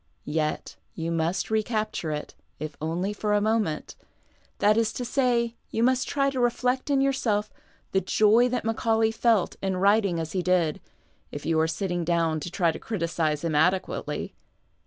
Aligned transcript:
Yet 0.25 0.77
you 0.95 1.11
must 1.11 1.51
recapture 1.51 2.09
it, 2.09 2.33
if 2.57 2.75
only 2.81 3.13
for 3.13 3.33
a 3.35 3.39
moment; 3.39 3.95
that 4.57 4.75
is 4.75 4.91
to 4.93 5.05
say, 5.05 5.53
you 5.69 5.83
must 5.83 6.07
try 6.09 6.31
to 6.31 6.39
reflect 6.39 6.89
in 6.89 7.01
yourself 7.01 7.51
the 7.91 8.01
joy 8.01 8.49
that 8.49 8.65
Maeaulay 8.65 9.13
felt 9.13 9.57
in 9.61 9.73
^vrit 9.73 10.03
ing 10.05 10.19
as 10.19 10.31
he 10.31 10.41
did, 10.41 10.81
if 11.31 11.45
you 11.45 11.59
are 11.59 11.67
sitting 11.67 12.03
down 12.03 12.39
to 12.39 12.49
try 12.49 12.71
to 12.71 12.79
criticize 12.79 13.43
hira 13.43 13.57
adequately. 13.57 14.33